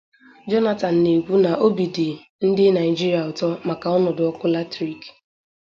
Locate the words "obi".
1.65-1.85